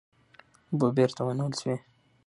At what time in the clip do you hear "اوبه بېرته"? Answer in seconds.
0.71-1.21